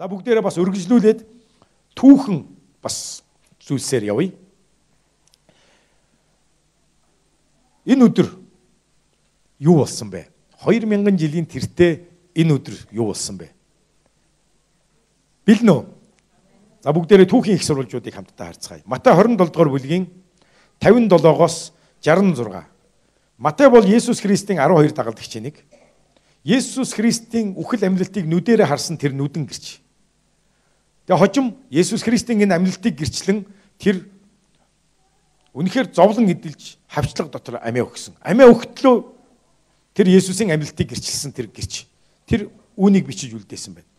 [0.00, 1.20] За бүгдээрээ бас үргэлжлүүлээд
[1.92, 2.38] түүхэн
[2.80, 3.20] бас
[3.60, 4.32] зүйлсээр явъя.
[7.84, 8.32] Энэ өдөр
[9.60, 10.32] юу болсон бэ?
[10.64, 12.00] 2000 жилийн тэртээ
[12.32, 13.52] энэ өдөр юу болсон бэ?
[15.44, 15.84] Бэлнэ үү?
[16.80, 18.80] За бүгдээрээ түүхийн их сурвалжуудыг хамтдаа харцгаая.
[18.88, 20.08] Матай 27 дугаар бүлгийн
[20.80, 22.64] 57-оос 66.
[23.36, 25.60] Матай бол Есүс Христийн 12 дагалдагчийн нэг.
[26.40, 29.79] Есүс Христийн үхэл амьлалтыг нүдэрэ харсан тэр нүдэн гэрч.
[31.10, 33.42] Тэгээ хожим Есүс Христийн энэ амьлалтыг гэрчлэн
[33.82, 34.06] тэр
[35.58, 38.14] үнэхээр зовлон эдэлж хавчлага дотор амиа өгсөн.
[38.22, 39.10] Амиа өгтлөө
[39.90, 41.90] тэр Есүсийн амьлалтыг гэрчилсэн тэр гэрч.
[42.30, 43.90] Тэр үүнийг бичиж үлдээсэн байна.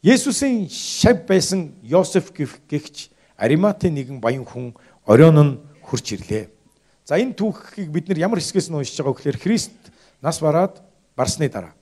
[0.00, 4.72] Есүсийн шав байсан Йосеф гихч Ариматын нэгэн баян хүн
[5.04, 6.48] оройн нь хурч ирлээ.
[7.04, 9.76] За энэ түүхийг бид нар ямар хэсгээс нь уншиж байгаа гэхээр Христ
[10.24, 10.80] нас бараад
[11.12, 11.76] барсны дараа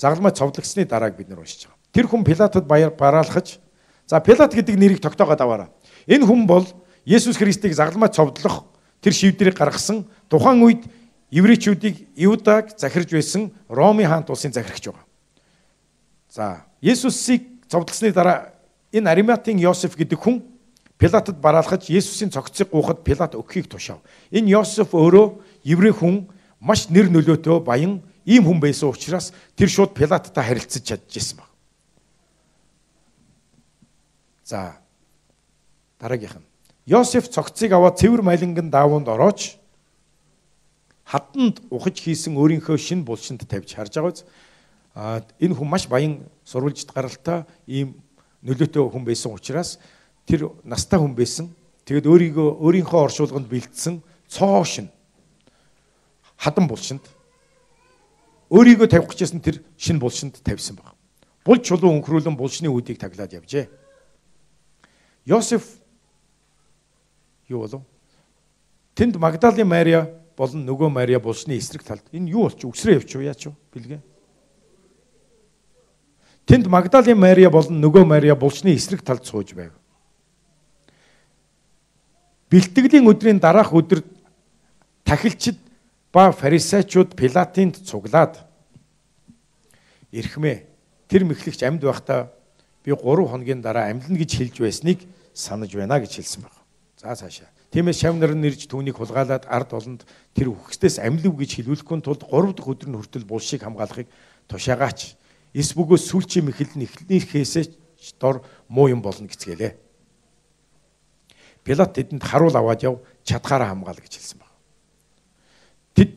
[0.00, 1.81] загалмай цовдлогсны дарааг бид нар уншиж байгаа.
[1.92, 3.60] Тэр хүн Пилатод бараалхаж
[4.08, 5.68] за Пилат гэдэг нэрийг тогтоогоод аваараа.
[6.08, 6.66] Энэ хүн бол
[7.04, 8.64] Есүс Христийг загалмай цовдлох
[9.00, 10.82] тэр шийдвэрийг гаргасан тухайн үед
[11.30, 15.06] еврейчүүдийг Иудаг захирж байсан Ромын хаант улсын захирагч байгаа.
[16.28, 18.52] За Есүсийг цовдлосны дараа
[18.92, 20.42] энэ Ариматын Йосеф гэдэг хүн
[20.96, 24.00] Пилатод бараалхаж Есүсийн цогцыг гуйхад Пилат өгөхийг тушаав.
[24.30, 26.28] Энэ Йосеф өөрөө еврей хүн
[26.60, 31.51] маш нэр нөлөөтэй баян ийм хүн байсан учраас тэр шууд Пилаттай харилцаж чадчихсан баг.
[34.52, 34.76] За
[35.98, 36.46] дараагийнх нь
[36.84, 39.56] Йосеф цогцыг аваад цэвэр малинган даавуунд ороож
[41.08, 44.24] хатанд ухаж хийсэн өөрийнхөө шин булшинд тавьж харж байгаа биз.
[44.92, 47.96] А энэ хүн маш баян сурвалжт гаралтай ийм
[48.44, 49.80] нөлөөтэй хүн байсан учраас
[50.28, 51.48] тэр настай хүн байсан.
[51.88, 54.92] Тэгэд өөрийгөө өөрийнхөө оршуулганд бэлдсэн цоо шин
[56.36, 57.08] хадан булшинд
[58.52, 60.92] өөрийгөө тавих гэжсэн тэр шин булшинд тавьсан баг.
[61.40, 63.80] Бул чулуу өнхрүүлэн булшны үүдийг таглаад явжээ.
[65.24, 65.62] Йосеф
[67.48, 67.82] юу болов?
[68.94, 73.46] Тэнд Магдалины Мария болон нөгөө Мария булшны эсрэг талд энэ юу болчих үсрээ явчих яач
[73.46, 73.54] вэ?
[73.74, 74.00] Билгээ.
[76.46, 79.72] Тэнд Магдалины Мария болон нөгөө Мария булшны эсрэг талд сууж байв.
[82.50, 84.02] Бэлтгэлийн өдрийн дараах өдөр
[85.04, 85.56] тахилчид
[86.12, 88.44] ба фарисеучуд Пилатинд цуглаад
[90.12, 90.68] ирхмээ
[91.08, 92.28] тэр мэхлэгч амьд байхдаа
[92.84, 94.98] би 3 хоногийн дараа амьлна гэж хэлж байсныг
[95.34, 96.60] санаж байна гэж хэлсэн байна.
[96.98, 97.50] За цаашаа.
[97.72, 100.02] Тиймээс шав нар нэрж түүнийг хулгайлаад ард олонд
[100.36, 104.08] тэр үхсдээс амьлав гэж хэлүүлэхгүй тулд 3 дахь өдөр нь хүртэл булшийг хамгаалахыг
[104.44, 105.16] тушаагаач.
[105.56, 107.64] Эс бөгөөс сүүлчийн мэхэл нь эхнийхээсээ
[108.20, 109.72] дор муу юм болно гэцгээлээ.
[111.64, 114.58] Пилат тэдэнд харуул аваад яв чадхаараа хамгаал гэж хэлсэн байна.
[115.94, 116.12] Тэд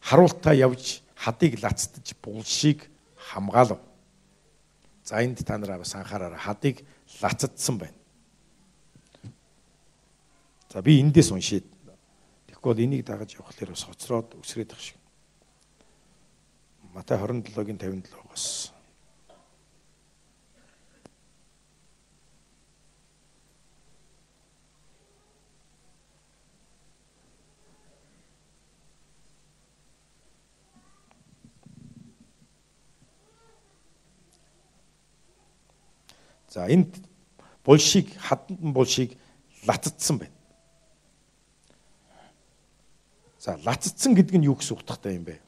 [0.00, 3.78] харуултаа явж хадыг лацтаж булшийг хамгаалав.
[5.04, 6.38] За энд та нараа бас анхаараарай.
[6.38, 6.84] Хадыг
[7.20, 7.94] лацдсан байна.
[10.72, 11.66] За би эндээс уншийд.
[12.48, 14.96] Тэгэхгүй бол энийг дагаж явхлаар бас хоцроод өсрээд их шиг.
[16.94, 18.71] Матай 27-гийн 57-оос
[36.52, 37.00] За энд
[37.64, 39.16] булшиг хатан булшиг
[39.64, 40.36] лацдсан байна.
[43.40, 45.40] За лацдсан гэдэг нь юу гэсэн утгатай юм бэ?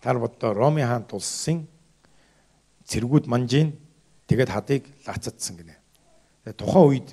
[0.00, 1.68] Тар бодоо Ромын хаант улсын
[2.88, 3.76] цэргүүд манжийн
[4.32, 5.76] тэгэд хадыг лацдсан гинэ.
[6.56, 7.08] Тухайн үед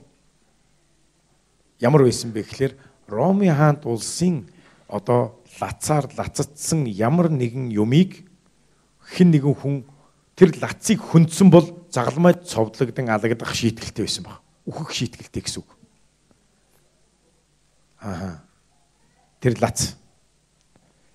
[1.84, 2.80] ямар байсан бэ гэхээр
[3.12, 4.48] Ромын хаант улсын
[4.88, 8.32] одоо лацаар лацдсан ямар нэгэн юмыг
[9.04, 9.76] хэн нэгэн хүн
[10.36, 14.42] тэр лацыг хөндсөн бол загалмайд цовдлогдсон алагдах шийтгэлтэй байсан баг.
[14.66, 15.70] Үхэх шийтгэлтэй гэсэн үг.
[18.02, 18.42] Аа.
[19.40, 19.96] Тэр лац.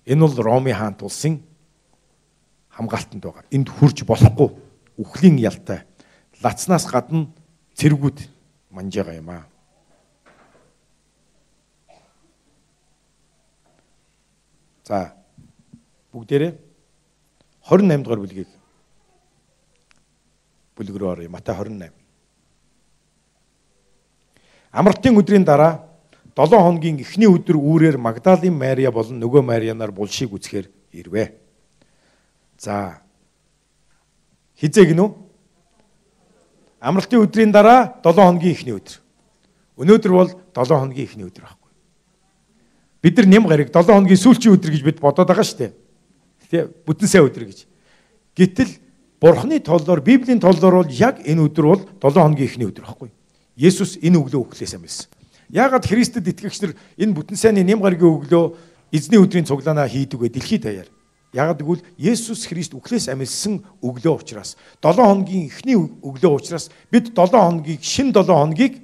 [0.05, 1.43] Энэ бол Роми хаант улсын
[2.69, 3.43] хамгаалтанд байгаа.
[3.51, 4.49] Энд хурж болохгүй
[4.97, 5.83] үхлийн ялтай.
[6.41, 7.27] Лацнаас гадна
[7.75, 8.23] цэргүүд
[8.71, 9.43] манжаага юм аа.
[14.87, 15.13] За
[16.11, 16.68] бүгдээрээ
[17.69, 18.49] 28 дугаар бүлгийг
[20.73, 21.29] бүлэг рүү оръё.
[21.29, 21.93] Матай 28.
[24.71, 25.85] Амралтын өдрийн дараа
[26.33, 31.35] 7 хоногийн эхний өдөр үүрээр Магдалины Мария болон нөгөө Марианаар булшийг үзэхээр ирвэ.
[32.57, 33.03] За
[34.57, 35.13] хизээг нү?
[36.79, 38.97] Амралтын өдрийн дараа 7 хоногийн эхний өдөр.
[39.77, 41.69] Өнөөдөр бол 7 хоногийн эхний өдөр байхгүй.
[43.01, 45.88] бид нар нэм гараг 7 хоногийн сүүлчийн өдөр гэж бид бодоод байгаа шүү дээ.
[46.49, 47.69] Тэ бүтэн сайн өдөр гэж.
[48.33, 48.71] Гэтэл
[49.21, 53.09] Бурхны толлоор Библийн толлоор бол яг энэ өдөр бол 7 хоногийн эхний өдөр байхгүй.
[53.59, 55.11] Есүс энэ өглөө өглөөс амьсан.
[55.51, 58.55] Яагаад Христэд итгэгч нар энэ бүтэн сайнны нэм гарагийн өглөө
[58.95, 60.89] эзний өдрийн цуглаанаа хийдэг вэ дэлхийд даяар?
[61.33, 67.29] Яг гэвэл Есүс Христ үхлээс амилсан өглөө учраас 7 хоногийн эхний өглөө учраас бид 7
[67.35, 68.81] хоногийг шин 7 хоногийг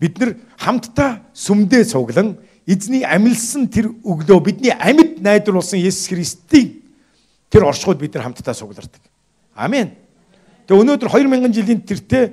[0.00, 6.75] бид нар хамтдаа сүмдээ цуглан эзний амилсан тэр өглөө бидний амьд найдварлсан Есүс Христийн
[7.56, 9.00] тэр оршихуйд бид нар хамтдаа суглардаг.
[9.56, 9.96] Амен.
[10.68, 12.24] Тэгээ өнөөдөр 2000 жилийн тэртээ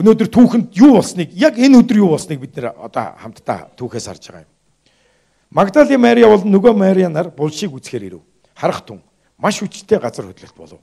[0.00, 4.24] өнөөдөр түүхэнд юу болсныг яг энэ өдөр юу болсныг бид нар одоо хамтдаа түүхээс харж
[4.32, 4.52] байгаа юм.
[5.52, 8.22] Магдалины Мария бол нөгөө Марианаар булшийг үзэхээр ирэв
[8.56, 9.04] харах тун
[9.36, 10.80] маш хүчтэй газар хөдлөлт болов.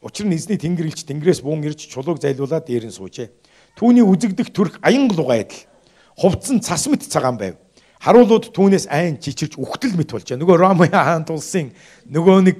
[0.00, 3.28] Учир нь эзний тэнгэрлэгч тэнгэрээс буун ирж чулууг зайлуулаад дээр нь суужээ.
[3.76, 5.68] Түүний үзэгдэх төрх аянга лугайдл
[6.16, 7.56] хувцсан цас мэт цагаан байв.
[8.00, 10.28] Харуулууд түүнээс айн чичирж үхтэл мэт болж.
[10.28, 11.72] Нөгөө Ромын хаан тулсын
[12.06, 12.58] нөгөө нэг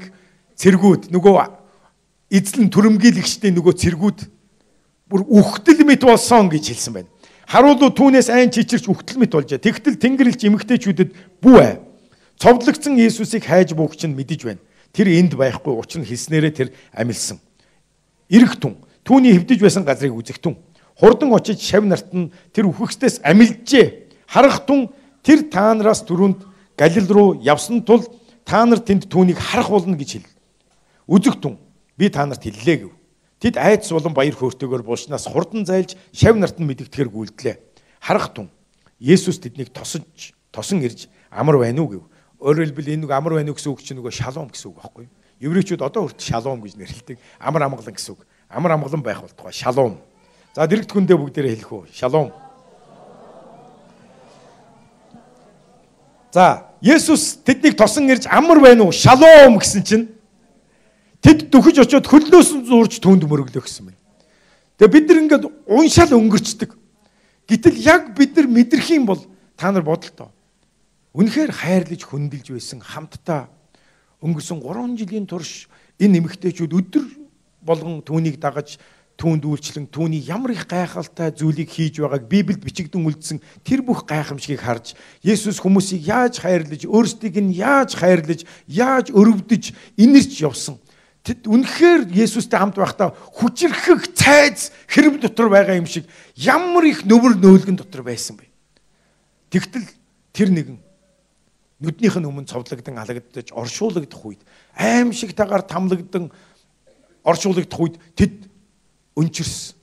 [0.57, 1.35] цэргүүд нөгөө
[2.35, 4.19] эзлэн төрөмгийлэгчдийн нөгөө цэргүүд
[5.11, 7.11] бүр үхтэл мэт болсон гэж хэлсэн байна.
[7.47, 9.53] Харуулууд түүнээс айн чичирч үхтэл мэт болж.
[9.53, 11.11] Тэгтэл тэнгэрлэгч эмэгтэйчүүдэд
[11.45, 11.75] бүү ээ
[12.41, 14.63] Цовдлогдсон Иесусыг хайж буугч нь мэдэж байна.
[14.91, 17.39] Тэр энд байхгүй учир нь хэлснээрээ тэр амилсан.
[18.27, 20.59] Ирэх түн түүний хөвдөж байсан газрыг үзэгтэн.
[20.99, 23.87] Хурдан очиж шав нарт нь тэр үхэгчдээс амилжээ.
[24.27, 24.91] Харах түн
[25.23, 26.43] тэр та нараас дөрөнд
[26.75, 28.03] Галил руу явсан тул
[28.43, 30.27] та нар тэнд түүнийг харах болно гэж
[31.07, 31.17] хэл.
[31.17, 31.59] Үзэгтэн
[31.99, 32.93] би та нарт хэллээ гэв.
[33.41, 37.57] Тэд айдас болон баяр хөөртэйгээр булшнаас хурдан зайлж шав нарт нь мэдэгдэхэр гүйлдлээ.
[38.01, 38.49] Харах түн
[39.01, 42.05] Есүс тэднийг тосож тосон ирж амар байна уу гэв.
[42.41, 45.13] Өөрөөр хэлбэл энэ нэг амар байна гэсэн үг чинь нөгөө шалом гэсэн үг байхгүй юу?
[45.45, 47.19] Еврейчүүд одоо хүртэл шалом гэж нэрлэдэг.
[47.37, 48.25] Амар амгалан гэсэн үг.
[48.49, 50.01] Амар амгалан байх болтугай шалом.
[50.55, 51.85] За дэрэгт хүндээ бүгдээрээ хэлэх үү?
[51.93, 52.33] Шалом.
[56.33, 58.93] За, Есүс тэднийг тосон ирж амар байна уу?
[58.95, 60.05] Шалом гэсэн чинь
[61.25, 64.01] тэд дөхөж очиод хөлнөөс нь зурж түнд мөрөглөө гэсэн байна.
[64.77, 66.77] Тэгээ бид нар ингээд уншаал өнгөрчдөг.
[67.49, 69.25] Гэтэл яг бид нар мэдрэх юм бол
[69.57, 70.29] та нар бодолтой.
[71.17, 73.49] Үнэхээр хайрлаж хөндлөж байсан хамтдаа
[74.21, 77.05] өнгөрсөн 3 жилийн турш энэ эмэгтэйчүүд өдөр
[77.65, 78.77] болгон түүнийг дагаж
[79.17, 84.59] түүнд үйлчлэн түүний ямар их гайхалтай зүйлийг хийж байгааг Библиэд бичигдэн үлдсэн тэр бүх гайхамшигыг
[84.59, 90.83] харж Есүс хүмүүсийг яаж хайрлаж өөрсдийг нь яаж хайрлаж яаж өрөвдөж инэрч явсан
[91.25, 96.05] Тэд үнэхээр Есүстэй хамт байхдаа хүчрхэг цайз хэрэг дотор байгаа юм шиг
[96.37, 98.45] ямар их нөвөр нөөлгөн дотор байсан бэ.
[99.49, 99.89] Тэгтэл
[100.37, 100.77] тэр нэгэн
[101.81, 104.45] нүднийх нь өмнө цовдлогдсон алагдаж оршуулгдах үед
[104.77, 106.29] аимшигтайгаар тамлагдсан
[107.25, 108.45] оршуулгдах үед тэд
[109.17, 109.81] өнчирсэн.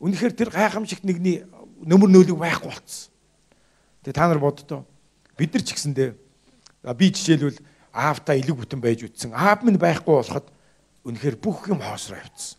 [0.00, 1.44] Үнэхээр тэр гайхамшигт нэгний
[1.84, 3.12] нөмөр нөөлөг байхгүй болцсон.
[4.00, 4.88] Тэгээ та нар боддоо
[5.36, 6.10] бид нар ч гэсэндээ
[6.96, 7.60] би жишээлбэл
[7.92, 9.36] аавтаа илэг бүтэн байж үтсэн.
[9.36, 10.48] Аав минь байхгүй болоход
[11.04, 12.58] үнэхээр бүх юм хоосроо явцсан.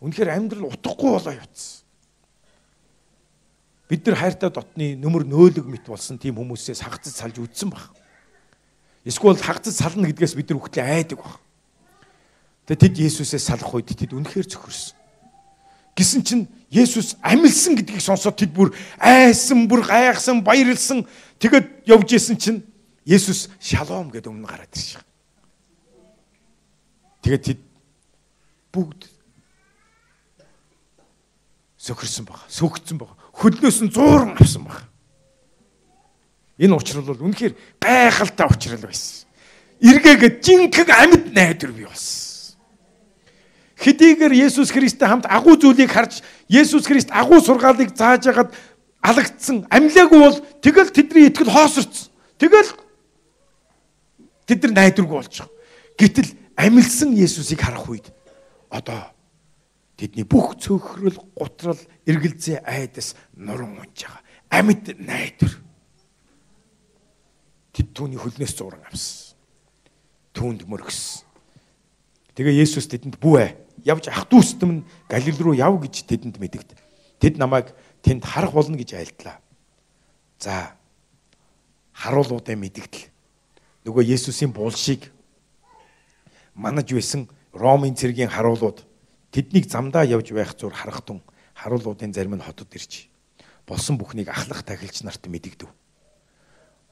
[0.00, 1.84] Үнэхээр амьдрал утгагүй болоо явцсан.
[3.90, 7.90] Бид нар хайртай дотны нөмөр нөөлөг мэт болсон тийм хүмүүсээс хагцаж салж үдсэн баг.
[9.04, 11.42] Эсвэл хагцаж сална гэдгээс бид нар үхтлээ айдаг баг.
[12.70, 14.94] Тэгээ тэд Есүсээс салах үед тэд үнэхээр цөхөрсөн.
[15.98, 18.70] Гисэн чинь Есүс амилсан гэдгийг сонсоод тэд бүр
[19.02, 21.02] айсан, бүр гайхсан, баярлсан.
[21.42, 22.62] Тэгэд явж исэн чинь
[23.10, 25.08] Есүс шалом гэдэг өмнө гараад ирж байгаа.
[27.26, 27.60] Тэгээд тэд
[28.70, 29.10] бүгд
[31.74, 34.84] сөхөрсөн баг, сөгцсөн баг хөлнөөс нь зууран авсан баг.
[36.60, 39.26] Энэ учрал бол үнэхээр гайхалтай учрал байсан.
[39.80, 42.54] Иргээгээд жинхэнэ амьд найдвар бий болсон.
[43.80, 46.20] Хэдийгээр Есүс Христтэй хамт агуу зүйлийг харж
[46.52, 48.52] Есүс Христ агуу сургаалыг зааж агаад
[49.00, 52.12] алагдсан амьлаагүй бол тэгэл тэдний итгэл хоосорцсон.
[52.36, 52.76] Тэгэл
[54.50, 55.48] тэд нар найдваргүй байгаа.
[55.94, 58.10] Гэтэл амилсан Есүсийг харах үед
[58.66, 59.14] одоо
[60.00, 61.76] Тэдний бүх цөхрөл, гутрал,
[62.08, 64.24] эргэлзээ айдас нуран унж байгаа.
[64.48, 65.52] Амьд найдвар.
[67.76, 69.36] Тэд түүний хөлнөөс зуран авсан.
[70.32, 71.28] Түүнд мөргсөн.
[72.32, 73.50] Тэгээ Есүс тэдэнд бүү ээ.
[73.84, 76.80] Явж ах дүүстэн Галил руу яв гэж тэдэнд мэдэгд.
[77.20, 79.36] Тэд намайг тэнд харах болно гэж айлдлаа.
[80.40, 80.80] За
[81.92, 83.12] харуулуудаа мэдэгдэл.
[83.84, 85.10] Нөгөө Есүсийн булшийг
[86.54, 88.86] манаж байсан Ромын цэргийн харуулууд
[89.30, 91.22] Тэднийг замдаа явж байх зур харахтун
[91.54, 93.06] харуулуудын зарим нь хотод ирж
[93.66, 95.70] болсон бүхнийг ахлах тахилч нарт мэдэгдэв.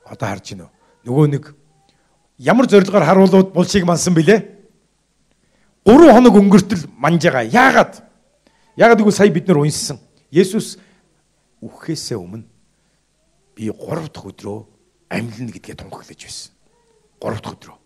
[0.06, 0.70] Одоо харж гинөө.
[1.02, 1.44] Нөгөө нэг
[2.38, 4.54] ямар зорилгоор харуулууд булшиг мансан бilé?
[5.82, 7.42] 3 хоног өнгөртөл манж байгаа.
[7.42, 8.06] Яагаад?
[8.78, 9.98] Яагаад гэвэл сая бид нар унссан.
[10.30, 10.78] Есүс
[11.58, 12.46] үхэхээсээ өмнө
[13.58, 14.62] би 3 дахь өдрөө
[15.10, 16.54] амьлна гэдгээ тунхаглаж байсан.
[17.20, 17.76] 3 дахь өдрөө.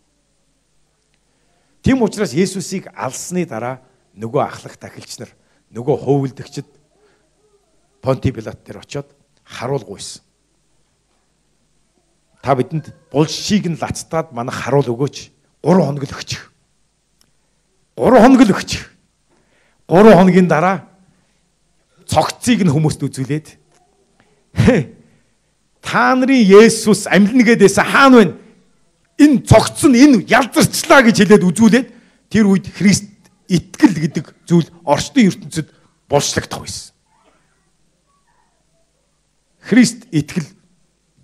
[1.83, 3.83] Тийм учраас Есүсийг алсны дараа
[4.15, 5.31] нөгөө ахлах тахилч нар
[5.75, 6.69] нөгөө хөвөлдөгчд
[8.03, 9.09] Понти Пилат дээр очиод
[9.47, 10.23] харуулгүйсэн.
[12.43, 15.31] Та бидэнд булшийг нь лацтаад манайх харуул өгөөч.
[15.63, 16.51] 3 хоног л өгчих.
[17.95, 18.91] 3 хоног л өгчих.
[19.87, 20.91] 3 хоногийн дараа
[22.07, 23.47] цогцыг нь хүмүүст үзүүлээд
[25.87, 28.42] та нарын Есүс амьлна гэдээсэн хаана вэ?
[29.23, 31.89] Энэ цогц нь энэ ялзарчлаа гэж хэлээд үзүүлээд
[32.27, 33.07] тэр үед Христ
[33.47, 35.69] итгэл гэдэг зүйл орчдын ертөнцид
[36.11, 36.91] болшлогдох байсан.
[39.63, 40.49] Христ итгэл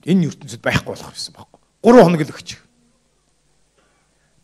[0.06, 1.58] энэ ертөнцид байхгүй болох байсан байхгүй.
[1.82, 2.48] 3 хоног л өгч.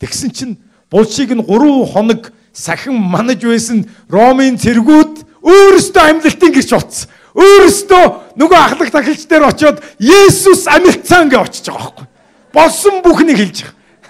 [0.03, 0.55] Тэгсэн чинь
[0.91, 7.11] булшийг нь 3 хоног сахин манаж байсан Ромын цэргүүд өөрөөсөө амьлалтын гэрч утсан.
[7.35, 12.07] Өөрөөсөө нөгөө ахлах тахилч дээр очиод Есүс амьлцсан гэж очиж байгаа байхгүй.
[12.55, 13.59] Болсон бүхнийг хэлж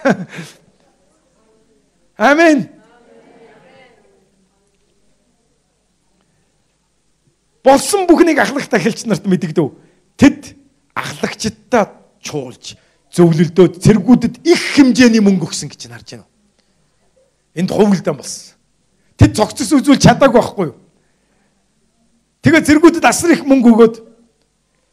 [0.05, 0.29] байгаа.
[2.31, 2.69] Амен.
[7.65, 9.73] Болсон бүхнийг ахлах тахилч нарт мэдэгдэв.
[10.21, 10.55] Тэд
[10.93, 12.77] ахлагчдаа чуулж
[13.09, 16.29] зөвлөлдөө цэргүүдэд их хэмжээний мөнгө өгсөн гэж харж байна.
[17.57, 18.55] Энд хувилдан болсон.
[19.17, 20.77] Тэд цогцос үзүүл чадаагүй байхгүй юу?
[22.45, 23.97] Тэгээ цэргүүдэд асар их мөнгө өгөөд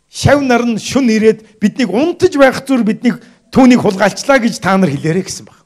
[0.08, 3.20] шав нар нь шүн ирээд биднийг унтаж байх зүр биднийг
[3.52, 5.60] түүнийг хулгайлчлаа гэж та нар хэлээрэ гэсэн баг.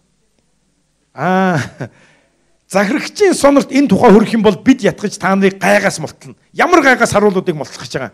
[1.14, 1.62] Аа
[2.68, 6.36] захирагчийн сонорт энэ тухай хөрөх юм бол бид ятгаж та нарыг гайгаас мултална.
[6.52, 8.14] Ямар гайгаас харуулуудыг мултлах гэж байгаа.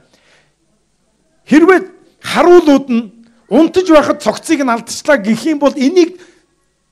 [1.48, 1.80] Хэрвээ
[2.20, 3.04] харуулууд нь
[3.48, 6.20] унтаж байхад цогцыг нь алдчихлаа гэх юм бол энийг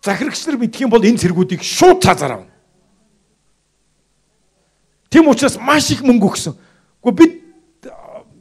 [0.02, 2.52] захирагч нар мэдэх юм бол энэ цэргүүдийг шууд цаазаар авна.
[5.12, 6.56] Тэм учраас маш их мөнгө өгсөн.
[7.04, 7.34] Гэхдээ бид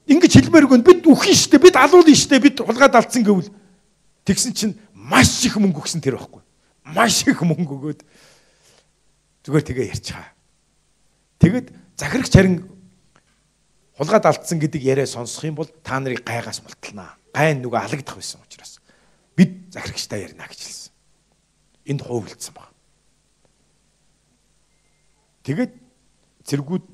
[0.06, 3.50] ингэж хэлмээргүй бид үхэн штэ бид алуулна штэ бид хулгаад алдсан гэвэл
[4.28, 6.44] тэгсэн чинь маш их мөнгө өгсөн тэр байхгүй.
[6.92, 8.00] Маш их мөнгө өгөөд
[9.48, 10.28] зүгээр тэгээ ярьчихаа.
[11.40, 12.68] Тэгэд захирагч харин
[13.96, 17.16] хулгайд алдсан гэдэг яриа сонсох юм бол та нарыг гайгаас мулталнаа.
[17.32, 18.84] Гайн нөгөө алагдах байсан учраас
[19.32, 20.92] бид захирагчтай ярина гэж хэлсэн.
[21.88, 22.68] Энд хуйлдсан баг.
[25.48, 25.72] Тэгээд
[26.44, 26.84] цэргүүд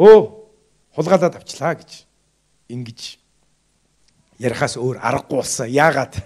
[0.00, 0.18] өө
[0.96, 2.08] хулгайлаад авчлаа гэж
[2.72, 3.19] ингэж
[4.40, 5.68] ярихаас өөр аргагүй болсон.
[5.68, 6.16] Яагаад?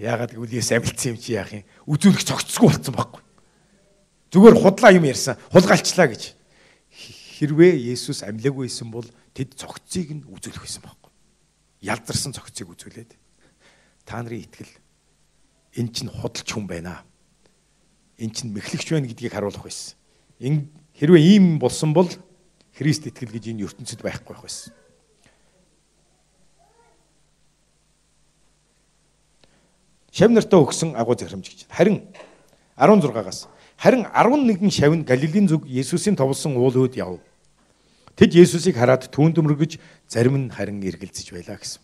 [0.00, 1.64] Яагаад гэвэл Есүс амилсан юм чи яах юм?
[1.84, 3.22] Үзүүлэх цогцсгүй болсон байхгүй.
[4.32, 5.36] Зүгээр худлаа юм ярьсан.
[5.52, 6.32] Хулгайлчлаа гэж
[7.36, 9.04] хэрвээ Есүс амьлаагүй байсан бол
[9.36, 11.12] тэд цогцыг нь үзүүлэх байсан байхгүй.
[11.84, 13.12] Ялдарсан цогцыг үзүүлээд
[14.08, 14.72] та нарын итгэл
[15.76, 17.04] эн чинь худалч хүн байна.
[18.16, 20.00] Эн чинь мэхлэгч байна гэдгийг харуулах байсан.
[20.40, 22.08] Хэрвээ ийм болсон бол
[22.76, 24.72] Христ итгэл гэж энэ ертөнцид байхгүй байх байсан.
[30.10, 31.60] Шав нартаа өгсөн агуу захирамж гэж.
[31.70, 32.02] Харин
[32.74, 33.46] 16-аас
[33.78, 37.22] харин 11 шавь нь Галилийн зүг Есүсийн товлсон уул өөд яв.
[38.18, 39.78] Тэд Есүсийг хараад түүнд өмөргөж
[40.10, 41.80] зарим нь харин эргэлзэж байлаа гэсэн.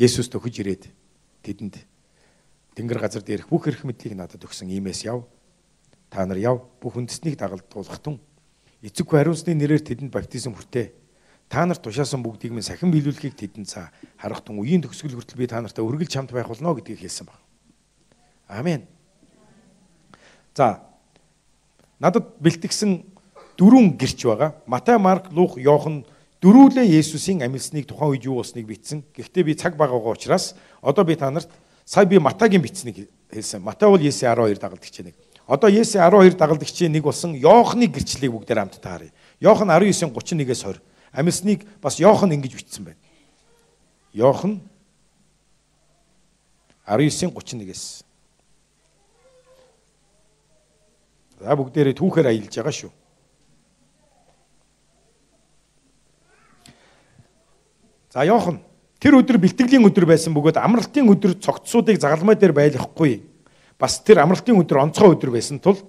[0.00, 0.88] Есүс төхөж ирээд
[1.44, 1.84] тэдэнд
[2.74, 5.28] тэнгэр газар дээрх бүх эрх мэдлийг надад өгсөн иймээс яв.
[6.08, 8.16] Та нар яв бүх үндэснийг дагалдуулахтун.
[8.80, 11.01] Эцэггүй хариуцны нэрээр тэдэнд баптизм хүртээ.
[11.52, 15.60] Та нар тушаасан бүгдийг минь сахин биелүүлэхийг тэдэнд цаа харахтун үеийн төгсгөл хүртэл би та
[15.60, 17.36] нартай үргэлж хамт байх болно гэдгийг хэлсэн баг.
[18.48, 18.88] Амен.
[20.56, 20.80] За
[22.00, 23.04] надад бэлтгэсэн
[23.60, 24.56] дөрвөн гэрч байгаа.
[24.64, 26.08] Матай, Марк, Лук, Йохан
[26.40, 29.04] дөрүүлээ Есүсийн амьлсныг тухайн үед юу болсныг бичсэн.
[29.12, 31.52] Гэхдээ би цаг байгаагаа учраас одоо би та нарт
[31.84, 33.60] сая би Матагийн бичсэнийг хэлсэн.
[33.60, 35.20] Матай бол Есүс 12 дагалдагч нэг.
[35.44, 39.12] Одоо Есүс 12 дагалдагчийн нэг болсон Йоханы гэрчлэлийг бүгдээр хамт тааръя.
[39.36, 40.80] Йохан 19:31-ээс 20.
[41.12, 43.00] Амьлсныг бас Йохан ингэж бичсэн байна.
[44.12, 44.60] Йохан
[46.88, 48.04] 19:31-ээс.
[51.42, 52.92] За бүгдээрээ түүхээр аялж байгаа шүү.
[58.12, 58.60] За Йохан
[59.00, 63.24] тэр өдөр бэлтгэлийн өдөр байсан бөгөөд амралтын өдөр цогцсуудыг загалмай дээр байлгахгүй.
[63.80, 65.80] Бас тэр амралтын өдөр онцгой өдөр байсан тул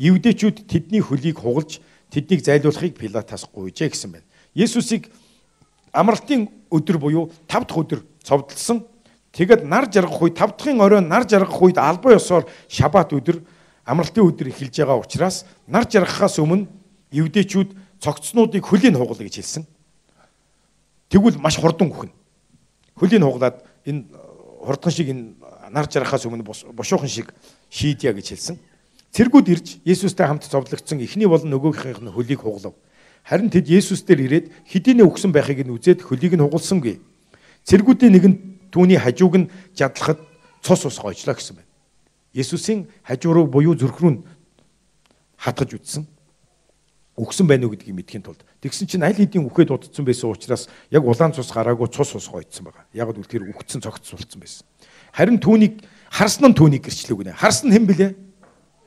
[0.00, 1.78] евдэчүүд тэдний хөлийг хугалж
[2.08, 4.26] тэднийг зайлуулахыг Пилатаас гуйжээ гэсэн байна.
[4.54, 5.08] Есүсийг
[5.92, 8.84] амралтын өдөр буюу 5 дахь өдөр цовдлсон.
[9.32, 13.40] Тэгэд нар жаргах үед 5 дахьын оройн нар жаргах үед албан ёсоор шабат өдөр
[13.84, 16.68] амралтын өдөр эхэлж байгаа учраас нар жаргахаас өмнө
[17.12, 19.64] евдэчүүд цогцснуудыг хөлийн хугал гэж хэлсэн.
[21.08, 22.12] Тэгвэл маш хурдан үхнэ.
[22.96, 24.04] Хөлийн хуглаад энэ
[24.64, 25.34] хурдхан шиг энэ
[25.70, 27.32] нар жарахаас өмнө бушуухан шиг
[27.70, 28.56] шийдья гэж хэлсэн.
[29.12, 32.72] Цэргүүд ирж Есүстэй хамт зовлогдсон эхний болон нөгөөхийнх нь хөлийг хуглав.
[33.22, 36.98] Харин тэд Есүс дээр ирээд хэдийнэ өгсөн байхыг нь үзээд хөлийг нь хугалсангүй.
[37.62, 38.36] Цэргүүдийн нэг нь
[38.74, 40.18] түүний хажууг нь жадлахад
[40.62, 41.70] цус ус гойжлоо гэсэн байна.
[42.34, 44.26] Есүсийн хажуу руу буюу зүрх рүү
[45.38, 46.06] хатгаж үтсэн.
[47.14, 48.40] Өгсөн байна уу гэдгийг мэдхийн тулд.
[48.64, 52.72] Тэгсэн чинь аль хэдийн үхээд удцсан байсан учраас яг улаан цус гараагүй цус ус гойдсон
[52.72, 52.88] байгаа.
[52.96, 54.64] Яг үл тэр үхсэн цогц сулцсан байсан.
[55.12, 57.36] Харин түүнийг харсан нь түүнийг гэрчлэг гинэ.
[57.36, 58.16] Харсан хэн блэ?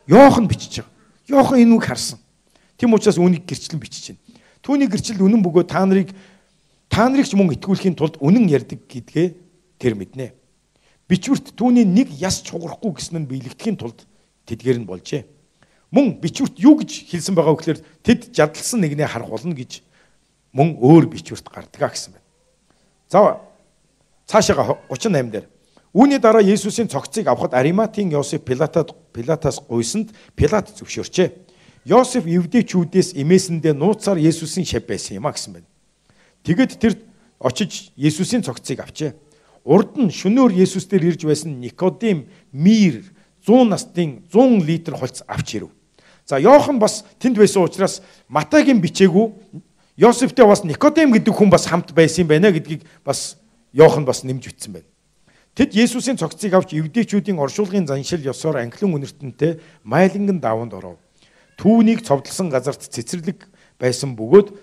[0.10, 0.92] Йохан бичиж байгаа.
[1.30, 2.18] Йохан энэ үг харсан.
[2.82, 4.25] Тэм учраас үүнийг гэрчлэн бичиж байна.
[4.66, 6.10] Түүний гэрчлэл үнэн бөгөө та нарыг
[6.90, 9.28] та нарыг ч мөн итгүүлэхийн тулд үнэн ярьдаг гэдгээ
[9.78, 10.34] тэр мэднэ.
[11.06, 14.10] Бичвэрт түүний нэг яс чугарахгүй гэсэн нь биелэгдэхийн тулд
[14.50, 15.30] тэдгээр нь болжээ.
[15.94, 19.86] Мөн бичвэрт юу гэж хэлсэн байгаа вэ гэхээр тэд жадалсан нэгнээ харах болно гэж
[20.50, 22.26] мөн өөр бичвэрт гардгаа гэсэн байна.
[23.06, 23.38] За
[24.26, 25.46] цаашаа 38 дээр
[25.96, 31.32] Үүний дараа Есүсийн цогцыг авахд Ариматийн Йосеф Пилатад Пилатаас гуйсанд Пилат зөвшөөрчээ.
[31.86, 35.70] Йосеф евдээчүүдээс эмээсэндээ нууцаар Есүсийн шав байсан юм а гэсэн байна.
[36.42, 36.94] Тэгэд тэр
[37.38, 39.14] очиж Есүсийн цогцыг авчээ.
[39.62, 43.06] Урд нь шөнөөр Есүс дээр ирж байсан Никодим мир
[43.46, 45.70] 100 настын 100 литр хувцас авч ирэв.
[46.26, 49.62] За Йохан бас тэнд байсан учраас Матагийн бичээгүй
[49.98, 53.38] Йосефтэй бас Никодим гэдэг хүн бас хамт байсан юм байна гэдгийг бас
[53.74, 54.90] Йохан бас нэмж ütсэн байна.
[55.54, 60.98] Тэд Есүсийн цогцыг авч евдээчүүдийн оршуулгын заншил ёсоор анхлан үнэртэнтэй майланган даванд оров.
[61.56, 63.48] Түүнийг цовдлсон газарт цэцэрлэг
[63.80, 64.56] байсан бөгөөд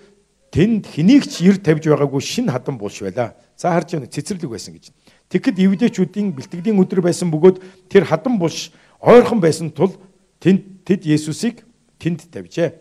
[0.52, 3.32] тэнд хэнийг ч ир тавьж байгаагүй шин хадан булш байла.
[3.56, 4.92] За харж байна цэцэрлэг байсан гэж.
[5.32, 8.68] Тэгэхэд евдээчүүдийн бэлтгэлийн өдөр байсан бөгөөд тэр хадан булш
[9.00, 9.96] ойрхон байсан тул
[10.44, 11.64] тэнд тэд Есүсийг
[11.96, 12.76] тэнд тавьжээ.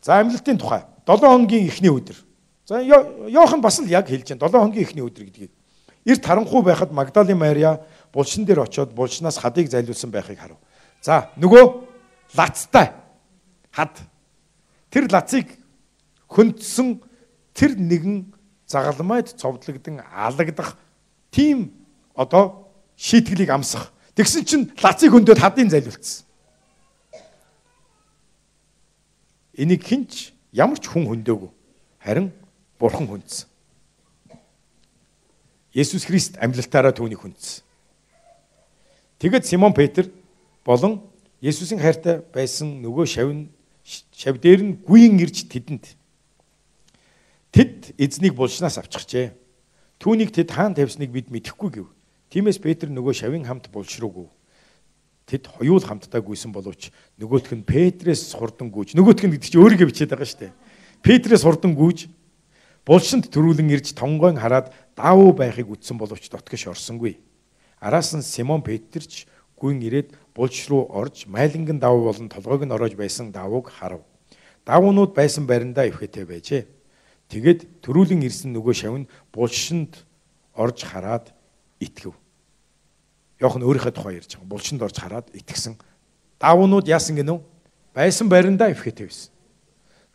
[0.00, 2.16] За амьлалтын тухай 7 хоногийн эхний өдөр.
[2.64, 5.52] За Йохан бас л яг хэлж байна 7 хоногийн эхний өдөр гэдгийг.
[6.08, 10.56] Эрт харанхуй байхад Магдалины Мария булшин дээр очиод булшнаас хадыг зайлуулсан байхыг харав.
[11.02, 11.84] За нөгөө
[12.34, 13.01] лацтай
[13.72, 13.98] хад
[14.92, 15.48] тэр лацыг
[16.28, 17.00] хөндсөн
[17.56, 18.32] тэр нэгэн
[18.68, 20.76] загалмайд цовдлогдсон алагдах
[21.32, 21.72] тийм
[22.14, 23.92] одоо шийтгэлийг амсах.
[24.14, 26.24] Тэгсэн чинь лацыг хөндөд хадын зайлуулсан.
[29.56, 31.50] Энийг хинч ямар ч хүн хөндөөгүй.
[32.00, 32.32] Харин
[32.80, 33.48] бурхан хүндсэн.
[35.72, 37.64] Есүс Христ амьлалтаараа түүнийг хүндсэн.
[39.20, 40.12] Тэгэд Симон Петр
[40.64, 41.00] болон
[41.40, 43.48] Есүсийн хайртай байсан нөгөө шавн
[43.84, 45.84] шав дээр нь гүйн ирж тэдэнд
[47.52, 49.34] тэд эзнийг булшнаас авчихжээ.
[49.98, 51.88] Түүнийг тэд хаан тавьсныг бид мэдэхгүй гэв.
[52.32, 54.26] Тиймээс Петр нөгөө шавын хамт булшруугүй.
[55.28, 56.90] Тэд хоёул хамтдаа гүйсэн боловч
[57.20, 60.52] нөгөөх нь Петрээс хурдан гүйж нөгөөх нь гэдэг чинь өөрийгөө бичээд байгаа шүү дээ.
[61.04, 62.10] Петрээс хурдан гүйж
[62.82, 67.20] булшинд төрүүлэн ирж тонгойн хараад даавуу байхыг үтсэн боловч дотгэш орсонгүй.
[67.78, 69.30] Араас нь Симон Петрч
[69.62, 74.02] гүн ирээд булш руу орж майланган даавуу болон толгойг нь ороож байсан даавууг харав.
[74.66, 76.66] Даавуунууд байсан байрандаа өвхөтэй байжээ.
[77.30, 80.02] Тэгэд төрүүлэн ирсэн нөгөө шавн булшинд
[80.58, 81.30] орж хараад
[81.78, 82.18] итгэв.
[83.38, 84.50] Йохан өөрийнхөө тухай ярьж байгаа.
[84.50, 85.78] Булшинд орж хараад итгэсэн.
[86.42, 87.38] Даавуунууд яасан гинөө?
[87.94, 89.30] Байсан байрандаа өвхөтэй байсан.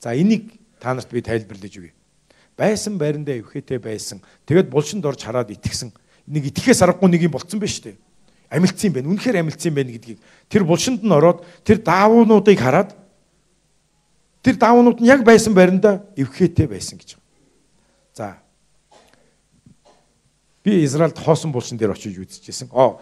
[0.03, 0.51] За энийг
[0.83, 1.97] та нарт би тайлбарлаж өгье
[2.57, 4.21] байсан байрандаа эвхээтэй байсан.
[4.49, 5.93] Тэгэд булшинд орж хараад итгэсэн.
[6.25, 7.95] Нэг итгэхээс аргагүй нэг юм болцсон байж тээ.
[8.49, 9.09] Амилцсан байна.
[9.11, 12.95] Үнэхээр амилцсан байна гэдгийг тэр булшинд нь ороод тэр даавуунуудыг хараад
[14.43, 17.19] тэр даавуунууд нь яг байсан байрандаа эвхээтэй байсан гэж.
[18.15, 18.39] За.
[20.63, 22.71] Би Израильд хоосон булшин дээр очиж үзчихсэн.
[22.71, 23.01] Оо,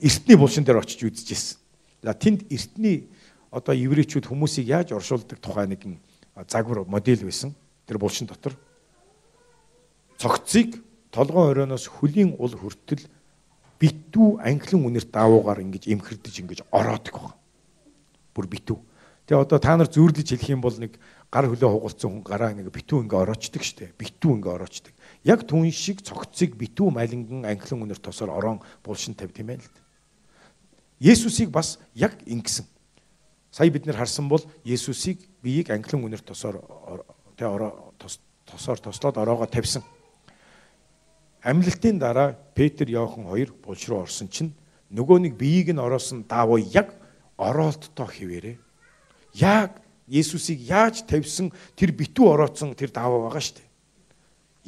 [0.00, 1.60] эртний булшин дээр очиж үзчихсэн.
[2.02, 3.12] За тэнд эртний
[3.52, 6.00] одоо еврейчүүд хүмүүсийг яаж оршуулдаг тухай нэгэн
[6.48, 7.52] загвар модель байсан.
[7.84, 8.56] Тэр булшин дотор
[10.18, 10.80] цогцыг
[11.12, 13.04] толгойн оройноос хөлийн ул хүртэл
[13.80, 17.34] битүү анхлан үнэрт даавуугаар ингэж эмхэрдэж ингэж ороодаг баг.
[18.32, 18.78] Бүр битүү.
[19.26, 20.96] Тэгээ одоо та нар зөөрлөж хэлэх юм бол нэг
[21.34, 23.92] гар хөлөө хугалцсан хүн гараа нэг битүү ингэ ороочдөг штэ.
[23.98, 24.94] Битүү ингэ ороочдөг.
[25.26, 29.68] Яг түн шиг цогцыг битүү малинган анхлан үнэр тосоор ороон булшин тавь тийм ээ л.
[31.02, 32.64] Есүсийг бас яг ингэсэн.
[33.50, 36.62] Сая бид нэр харсан бол Есүсийг биеийг анхлан үнэр тосоор
[37.36, 37.92] тэ ороо
[38.46, 39.82] тосоор тослоод ороогоо тавьсан.
[41.46, 44.50] Амлалтын дараа Петр, Иохан хоёр булш руу орсон чинь
[44.90, 46.90] нөгөө нэг биеийг нь ороосон даавуу яг
[47.38, 48.58] ороолттой хിവэрэ.
[49.38, 49.78] Яг
[50.10, 53.70] Есүсийг яаж тавьсан тэр битүү ороодсон тэр даавуу байгаа шүү дээ.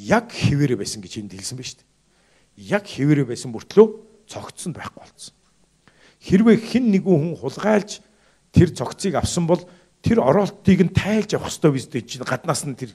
[0.07, 1.91] Яг хിവэрэ байсан гэж энд хэлсэн ба шүү дээ.
[2.79, 3.87] Яг хിവэрэ байсан бүртлөө
[4.31, 5.35] цогцсон байхгүй болсон.
[6.23, 8.03] Хэрвээ хэн нэгэн хүн хулгайлж
[8.55, 9.67] тэр цогцыг авсан бол
[9.99, 12.95] тэр ороолтыг нь тайлж авах ёстой биз дээ чинь гаднаас нь тэр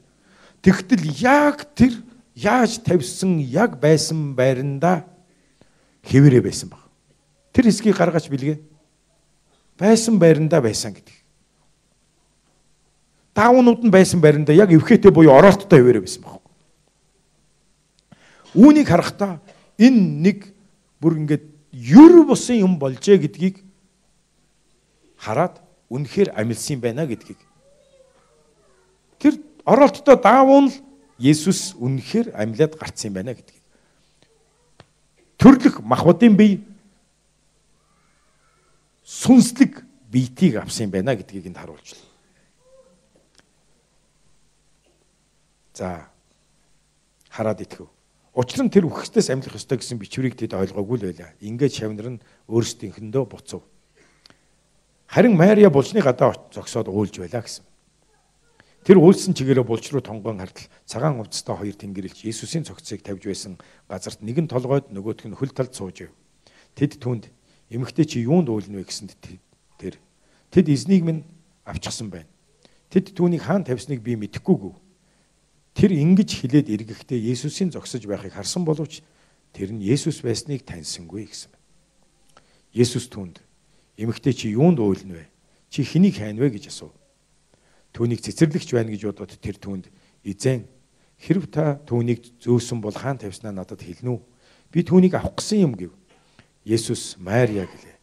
[0.63, 2.00] тэгтэл яг тэр
[2.36, 5.06] яаж тавьсан яг байсан байранда
[6.04, 6.84] хэвээрээ байсан баг.
[7.54, 8.60] Тэр хэсгийг гаргаж билгээ.
[9.78, 11.24] Байсан байранда байсан гэдэг.
[13.34, 16.41] даавнууд нь байсан байранда яг эвхээтэй буюу ороолттой хിവэрэ байсан баг.
[18.54, 19.41] Үүнийг харахтаа
[19.82, 20.39] энэ нэг
[21.02, 23.65] бүр ингээд юр бусын юм болжээ гэдгийг
[25.17, 25.58] хараад
[25.89, 27.41] үнэхээр амилсан байна гэдгийг.
[29.17, 30.78] Тэр оролттой даавуун л
[31.24, 33.64] Есүс үнэхээр амьлаад гарцсан байна гэдгийг.
[35.40, 36.60] Төрлөх махбодын бие
[39.08, 39.80] сүнслэг
[40.12, 42.12] биетийг авсан байна гэдгийг энд харуулж байна.
[45.74, 45.88] За
[47.32, 47.88] хараад итгэв.
[48.36, 51.32] Учир нь тэр үхсдээс амьлах ёстой гэсэн бичвэрийг тэд ойлгоогүй л байлаа.
[51.40, 53.62] Ингээд шавнар нь өөрсдийнхэндөө буцав.
[55.08, 57.66] Харин Мария булчны гадаа зогсоод уйлж байлаа гэсэн.
[58.84, 63.56] Тэр уйлсан чигээрээ булч руу тонгон хартал цагаан увцтай хоёр тэнгэрэлж Иесусийн цогцыг тавьж байсан
[63.88, 66.12] газарт нэгэн толгойд нөгөөх нь хөл талд сууж ив.
[66.76, 67.32] Тэд түнд
[67.72, 69.15] эмэгтэй чи юунд уйлна вэ гэсэнд
[69.80, 69.96] тэр
[70.52, 71.24] тэд эзнийг минь
[71.63, 72.28] авчихсан байна.
[72.91, 74.76] Тэд түүнийг хаан тавьсныг би мэдэхгүйгүй.
[75.80, 79.00] Тэр ингэж хилээд эргэхдээ Иесусийн зогсож байхыг харсан боловч
[79.56, 81.56] тэр нь Иесус байсныг таньсангүй гэсэн.
[82.76, 83.39] Иесус түнд
[83.96, 85.32] Эмэгтэй чи юунд уйлна вэ?
[85.69, 86.91] Чи хэнийг хайна вэ гэж асуув.
[87.93, 89.86] Түүнийг цэцэрлэгч байна гэж бодоод тэр түүнд
[90.25, 90.65] эзэн
[91.21, 94.19] хэрв та түүнийг зөөсөн бол хаан тавьснаа надад хэлнэ үү?
[94.73, 95.93] Би түүнийг авах гэсэн юм гэв.
[96.65, 97.97] Есүс Мария гэлээ.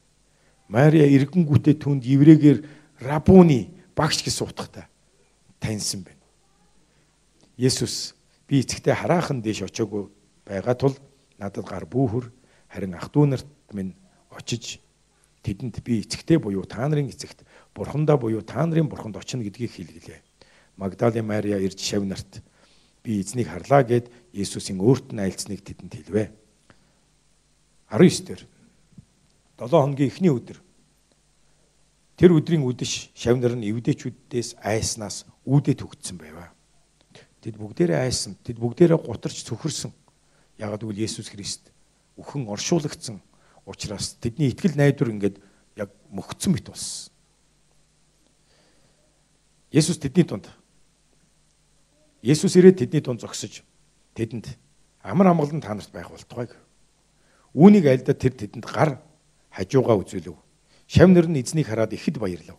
[0.70, 2.58] Мария эргэнгүүтээ түнд еврейгээр
[3.02, 4.86] рабуни багш гэсэн утгатай
[5.58, 6.22] таньсан байна.
[7.58, 8.14] Есүс
[8.46, 10.06] би эцэгтэй хараахан дэш очоогүй
[10.46, 10.94] байгаа тул
[11.36, 12.30] надад гар бүүхөр
[12.70, 13.98] харин ах トゥ нарт минь
[14.30, 14.78] очиж
[15.42, 20.20] тэдэнд би эцэгтэй буюу та нарын эцэгт бурхандаа буюу та нарын бурханд очино гэдгийг хэлгэлээ.
[20.76, 22.42] Магдалины Мария ирж шав нарт
[23.02, 26.30] би эзнийг харлаа гэд Есүсийн өөрт нь айлцныг тэдэнд хэлвэ.
[27.88, 28.42] 19 дээр
[29.56, 30.60] 7 хоногийн эхний өдөр
[32.20, 36.52] тэр өдрийн үдэш шавнар нь эвдээчүүдээс айснаас үүдэ төгтсөн байваа.
[37.40, 39.92] Тэд бүгдээрээ айсан, тэд бүгдээрээ гутарч цөхөрсөн.
[40.60, 41.72] Ягд үл Есүс Христ
[42.20, 43.24] үхэн оршуулгдсан
[43.70, 45.36] учраас тэдний итгэл найдвар ингээд
[45.78, 47.14] яг мөхцөн бит болсон.
[49.70, 50.50] Есүс тэдний дунд
[52.22, 53.62] Есүс ирээд тэдний дунд зогсож
[54.18, 54.58] тэдэнд
[55.00, 56.50] амар амгалан та нарт байх болтугай.
[57.54, 59.00] Үүнийг альдаа тэр тэдэнд гар
[59.48, 60.36] хажуугаа үзүүлв.
[60.90, 62.58] Шавнэр нь эзнийг хараад ихэд баярлав.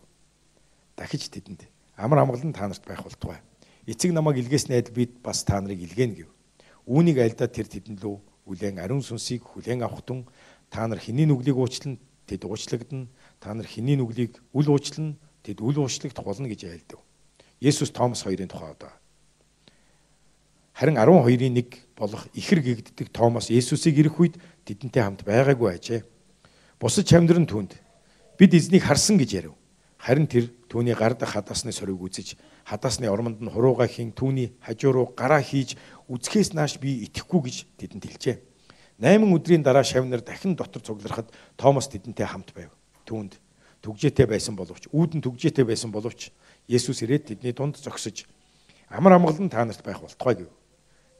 [0.96, 3.38] Дахиж тэдэнд амар амгалан та нарт байх болтугай.
[3.86, 6.30] Эцэг намайг илгээснэ адил бид бас та нарыг илгээнэ гэв.
[6.90, 8.18] Үүнийг альдаа тэр тэдэнд лөө
[8.50, 10.26] үлэн ариун сүнсийг хүлээн авах тун
[10.72, 13.12] Та нар хэний нүглийг уучлана тэд уучлагдана.
[13.44, 17.00] Та нар хэний нүглийг үл уучлана тэд үл уучлагт болно гэж айлдав.
[17.60, 18.88] Есүс Томас хоёрын тухай одоо.
[20.72, 26.00] Харин 12-ийн нэг болох ихэр гэгддэг Томас Есүсийг ирэх үед тэдэнтэй хамт байгаагүй ажээ.
[26.80, 27.76] Бусад чамдрын түнд
[28.40, 29.54] бид эзнийг харсан гэж ярив.
[30.00, 34.92] Харин тэр түүний гар дах хадаасны сорийг үзэж хадаасны ормонд нь хурууга хийн түүний хажуу
[34.96, 35.76] руу гараа хийж
[36.08, 38.36] үзэхээс нааш би итгэхгүй гэж тэдэнд хэлжээ.
[39.02, 42.70] 8 өдрийн дараа шавнар дахин дотор цугларахад Томас тэдэнтэй хамт байв.
[43.02, 43.34] Түүнд
[43.82, 46.30] түгжээтэй байсан боловч үүдэн түгжээтэй байсан боловч
[46.70, 48.30] Есүс ирээд тэдний дунд зогсож
[48.86, 50.50] амар амгалан та нарт байх болтугай гэв.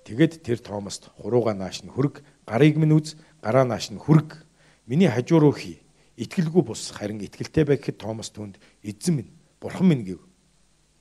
[0.06, 4.46] Тэгэд тэр Томаст хурууга нааш нь хөрг, гарыг минь үз, гараа нааш нь хөрг.
[4.86, 5.82] Миний хажуу руу хий.
[6.14, 10.22] Итгэлгүй бус харин итгэлтэй байх гэхэд Томас түнд эзэн минь, бурхан минь гэв.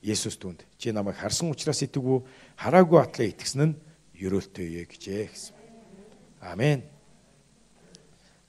[0.02, 2.26] Есүс түнд чи намайг харсан учраас итгүү
[2.58, 3.78] хараагүй атлаа итгэсэн нь
[4.18, 5.61] ерөөлтөйе гэжээ гэсэн.
[6.42, 6.82] Амен.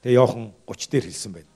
[0.02, 1.52] Тэгээ Иохан 30 дээр хэлсэн байна.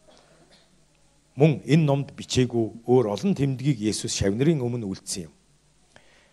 [1.35, 5.33] Мөн энэ номд бичээгүй өөр олон тэмдгийг Есүс шавнырын өмнө үлдсэн юм.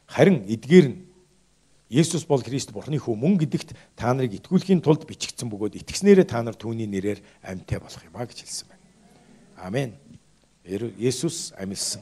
[0.07, 0.99] Харин эдгээр нь
[1.89, 6.41] Есүс бол Христ Бурхны хүү мөн гэдэгт та нарыг итгүүлэхийн тулд бичигдсэн бөгөөд итгэснээрээ та
[6.41, 8.85] нар түүний нэрээр амьтаа болох юм а гэж хэлсэн байна.
[9.61, 9.91] Амен.
[10.65, 12.01] Есүс амилсан.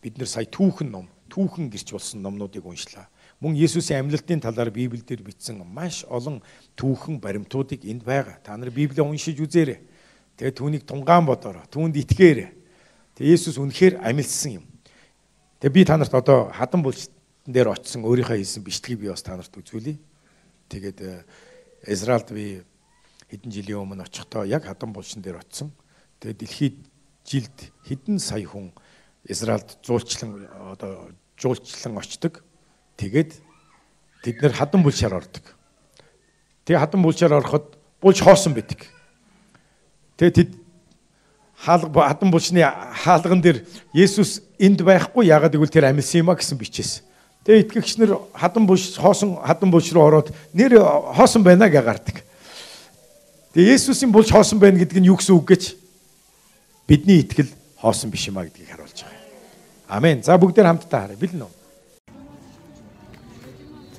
[0.00, 3.10] Бид нар сая түүхэн ном, түүхэн гэрч болсон номнуудыг уншлаа.
[3.40, 6.44] Мөн Есүсийн амьлалтын талаар Библиэлд бичсэн маш олон
[6.76, 8.36] түүхэн баримтуудыг энд байгаа.
[8.44, 9.80] Та нар Библийг уншиж үзээрэй.
[10.36, 12.52] Тэгээ түүнийг тунгаан бодороо, түүнд итгээрэй.
[13.16, 14.64] Тэгээ Есүс үнэхээр амилсан юм.
[15.60, 17.16] Тэгээ би та нарт одоо хадан булчтан
[17.48, 19.96] дээр очисон өөрийнхөө хийсэн бичлэгийг би бас та нарт үзүүлье.
[20.68, 21.24] Тэгээд
[21.88, 22.64] Израильд би
[23.32, 25.72] хэдэн жилийн өмнө очихдоо яг хадан булчтан дээр очисон.
[26.20, 26.76] Тэгээд дэлхийд
[27.24, 28.72] жилд хэдэн сая хүн
[29.28, 32.44] Израильд зуулчлан одоо жуулчлан очдог.
[33.00, 33.32] Тэгээд
[34.20, 35.44] тэд нэр хадан булшаар ордог.
[36.68, 38.84] Тэгээ хадан булшаар ороход булш хоосон байдаг.
[40.20, 40.50] Тэгээ тэд
[41.56, 43.64] хаалга хадан булшны хаалган дээр
[43.96, 47.00] Есүс энд байхгүй яагаад гэвэл тэр амилсан юм а гэсэн бичээс.
[47.48, 50.76] Тэгээ итгэгч нар хадан булш хоосон хадан булш руу ороод нэр
[51.16, 52.20] хоосон байна гэж гардаг.
[53.56, 55.72] Тэгээ Есүсийн булш хоосон байна гэдэг нь юу гэсэн үг гэж
[56.84, 57.48] бидний итгэл
[57.80, 59.24] хоосон биш юм а гэдгийг харуулж байгаа.
[59.88, 60.20] Амен.
[60.20, 61.16] За бүгдээр хамтдаа харъя.
[61.16, 61.59] Бэлэн үү?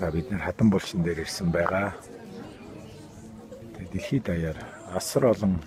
[0.01, 1.93] За бид нар хатан булшин дээр ирсэн байгаа.
[3.93, 4.57] Дэлхийд даяар
[4.97, 5.61] асар олон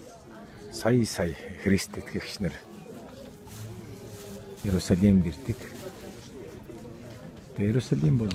[0.72, 2.54] сая сая Христ итгэгч нар
[4.64, 5.56] Иерусалимд ирдэг.
[7.54, 8.34] Тэгээ Иерусалим бол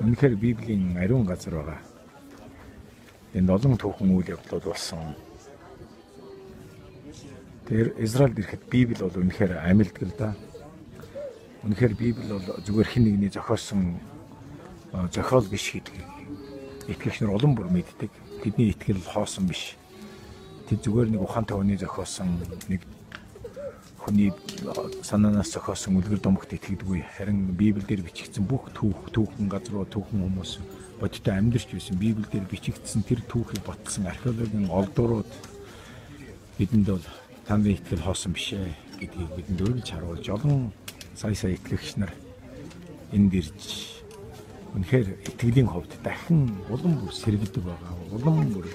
[0.00, 1.80] үнэхээр Библийн ариун газар байгаа.
[3.34, 5.20] Энд олон түүхэн үйл явдлууд болсон.
[7.68, 10.32] Тэр Израильд ирэхэд Библи бол үнэхээр амилдаг л да.
[11.60, 14.00] Үнэхээр Библи бол зүгээр хин нэгний зохиосон
[14.92, 16.08] зохиол биш гэдгийг
[16.90, 18.10] итгэгч нар улам бүр мэддэг.
[18.42, 19.76] Тэдний итгэл хоосон биш.
[20.66, 22.82] Тэд зүгээр нэг ухаантай хүний зохиосон нэг
[24.00, 24.32] хүний
[25.04, 30.58] санаанаас зохиосон үлгэр домогт итгэдэггүй харин Библиэлд бичигдсэн бүх түүх түүхэн газруу түүхэн хүмүүс
[30.98, 35.30] бодиттой амьдарч байсан Библиэлд бичигдсэн тэр түүхийг ботсон археологийн олдурууд
[36.56, 37.06] бидэнд бол
[37.44, 38.72] таны итгэл хоосон биш ээ
[39.04, 40.72] гэдгийг бидэнд өөрөж харуулж олон
[41.12, 42.12] сая сая итгэгч нар
[43.12, 43.99] энд ирж
[44.74, 48.66] үнэхээр итгэлийн хувьд дахин улам бүр сэргэлдэг байгаа улам бүр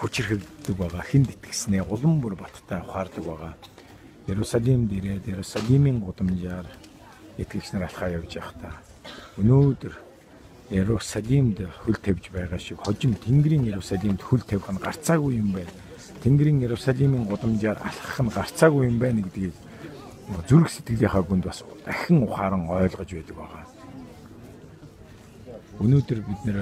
[0.00, 3.54] хүчрхэгддэг байгаа хүнд итгэснээ улам бүр баттай ухаардаг байгаа
[4.30, 6.66] Иерусалимд ирээд Иерусалимийн гудамжаар
[7.36, 8.74] итгэгч нар алхаа явж байхдаа
[9.40, 9.94] өнөөдөр
[10.70, 15.72] Иерусалимд хөл тавьж байгаа шиг хожим Тэнгэрийн Иерусалимд хөл тавих нь гарцаагүй юм байна.
[16.22, 19.56] Тэнгэрийн Иерусалимийн гудамжаар алхах нь гарцаагүй юм байна гэдгийг
[20.46, 23.79] зүрх сэтгэлийнхаа гүнд бас дахин ухаан ойлгож байдаг байгаа.
[25.80, 26.58] Өнөөдөр бид нэр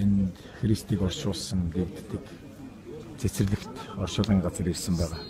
[0.00, 2.24] энд Христийг оршуулсан гэгддэг
[3.20, 5.20] цэцэрлэгт оршуулгын газар ирсэн байгаа.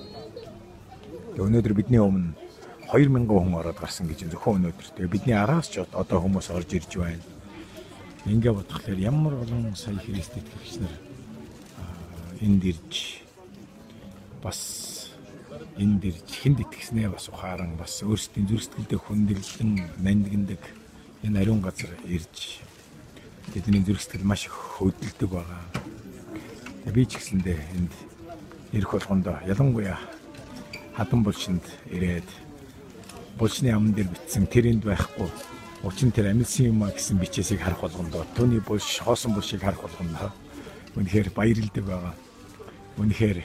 [1.34, 2.38] Тэгээ өнөөдөр бидний өмнө
[2.86, 4.86] 2000 хүн ороод гарсан гэж зөвхөн өнөөдөр.
[4.94, 7.26] Тэгээ бидний араас ч одоо хүмүүс орж ирж байна.
[8.30, 10.94] Ингээ бодглохлоор ямар олон сая Христ итгэгч нар
[12.38, 13.26] энд ирж
[14.38, 15.10] бас
[15.82, 20.62] энд ирж хүнд итгэснээ бас ухаан бас өөрсдийн зүрх сэтгэлдээ хүндэлэн нандиндаг
[21.24, 22.60] энэ ариун газар ирж
[23.52, 25.64] тэдний зүрх сэтгэл маш их хөдөлдөг байгаа
[26.92, 27.92] би ч гэсэндээ энд
[28.76, 29.98] ирэх болгондоо ялангуяа
[30.94, 32.28] хатан булшинд ирээд
[33.40, 35.32] булшны аман дээр бичсэн тэр энд байхгүй
[35.82, 39.82] учир нь тэр амилсан юм а гэсэн бичээсийг харах болгондоо түүний булш хоосон булшийг харах
[39.82, 40.30] болгондоо
[40.94, 42.14] үнэхээр баярлдаг байгаа.
[42.98, 43.42] Үнэхээр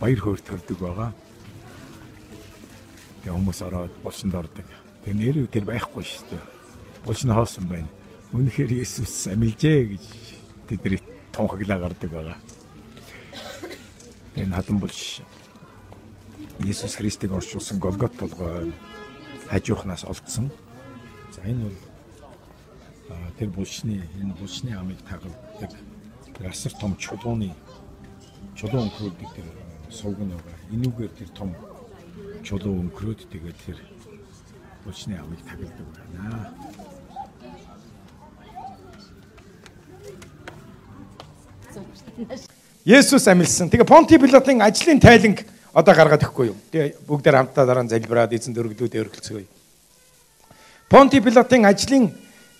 [0.00, 1.10] баяр хөөр төрдөг байгаа.
[3.20, 4.64] Тэгээ хүмүүс ороод булшинд ордог.
[5.04, 6.53] Тэгээ нэр тэр байхгүй шүү дээ.
[7.04, 7.88] Булш нь хоосон байна.
[8.32, 10.04] Үнэхээр Есүс амилжээ гэж
[10.68, 11.00] тэдний
[11.32, 12.38] тунхаглаа гардаг байгаа.
[14.36, 15.20] Энэ хатан булш
[16.64, 18.72] Иесус Христийг орчуулсан Голгот толгой
[19.50, 20.50] хажуухнаас олдсон.
[21.30, 21.78] За энэ бол
[23.38, 25.70] тэр булшны энэ булшны амыг тагалдаг
[26.46, 27.54] асар том чулууны
[28.56, 29.48] чулуу өнгөрөөдөг тэр
[29.90, 30.58] сувг нь байгаа.
[30.70, 31.50] Энүүгээр тэр том
[32.42, 33.78] чулуу өнгөрөөд тэгээд тэр
[34.84, 36.54] булшны амыг тагалдаг байна.
[42.84, 43.70] Есүс амилсан.
[43.70, 45.40] Тэгээ Понти Пилатын ажлын тайланг
[45.72, 46.56] одоо гаргаад өгөхгүй юу?
[46.70, 49.48] Тэгээ бүгдээр хамтдаа дараа нь залбираад эзэн дөргөлдүүд өргөлцгөөе.
[50.92, 52.12] Понти Пилатын ажлын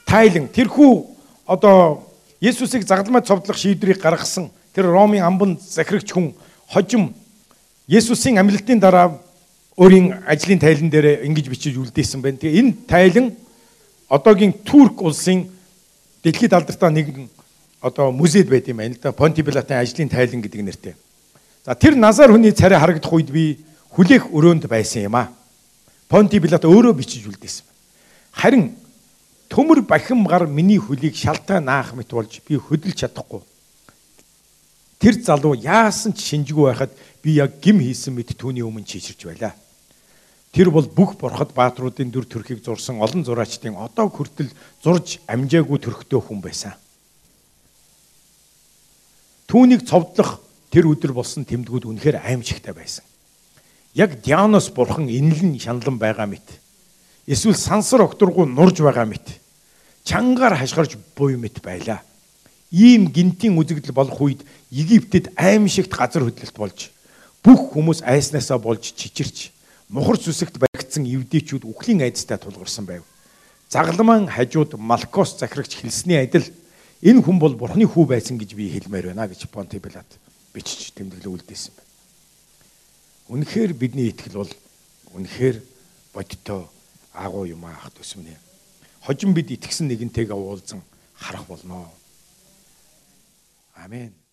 [0.08, 0.92] тайлан тэрхүү
[1.46, 2.08] одоо
[2.40, 6.32] Есүсийг загламай цовдлох шийдвэрийг гаргасан тэр Ромын амбан захирагч хүн
[6.72, 7.14] хожим
[7.86, 9.20] Есүсийн амлалтын дараа
[9.76, 12.40] өөрийн ажлын тайлан дээр ингэж бичиж үлдээсэн байна.
[12.40, 13.26] Тэгээ энэ тайлан
[14.08, 15.52] одоогийн Турк улсын
[16.24, 17.28] дэлхийд алдартай нэгэн
[17.84, 19.12] одоо музейд байд юм байна л да.
[19.12, 20.94] Понти Пилатын ажлын тайлан гэдэг нэртэй.
[21.64, 23.60] За тэр назар хүний царай харагдах үед би
[23.92, 25.28] хүлээх өрөөнд байсан юм а.
[26.08, 27.68] Понти Пилат өөрөө бичиж үлдээсэн.
[28.32, 28.72] Харин
[29.52, 33.44] төмөр бахим гар миний хөлийг шалтай наах мэт болж би хөдөлж чадахгүй.
[34.96, 39.52] Тэр залуу яасан ч шинжгүй байхад би яг гим хийсэн мэт түүний өмнө чийчирч байлаа.
[40.56, 44.48] Тэр бол бүх бурхад баатруудын дүр төрхийг зурсан олон зураачдын одоо хүртэл
[44.80, 46.72] зурж амжаагүй төрхтөө хүн байсан.
[49.54, 50.42] Түүнийг цовдлох
[50.74, 53.06] тэр өдөр болсон тэмдгүүд үнэхээр аимшигтай байсан.
[53.94, 56.42] Яг Дианос бурхан инлэн шаналн байгаа мэт.
[57.30, 59.22] Эсвэл сансар окторгуу нурж байгаа мэт.
[60.02, 62.02] Чангаар хашгирч буй мэт байлаа.
[62.74, 64.42] Ийм гинтийн үзэгдэл болох үед
[64.74, 66.90] Египтэд аимшигт газар хөдлөлт болж
[67.46, 69.54] бүх хүмүүс айснаасаа болж чичирч
[69.86, 73.06] мухар зүсэгт баригдсан эвдээчүүд үхлийн айдастай тулгарсан байв.
[73.70, 76.50] Загламан хажууд Малкос захирагч хэлсний адил
[77.04, 80.08] энэ хүн бол бурхны хүү байсан гэж би хэлмээр байна гэж Понти Пилат
[80.56, 81.92] бичиж тэмдэглээ үлдээсэн байна.
[83.28, 84.52] Үнэхээр бидний итгэл бол
[85.12, 85.60] үнэхээр
[86.16, 86.64] бодиттой
[87.12, 88.40] агуу юм аах төсмнэ.
[89.04, 90.80] Хожим бид итгэсэн нэгэнтэйгээ уулзан
[91.12, 91.92] харах болно.
[93.76, 94.23] Амен.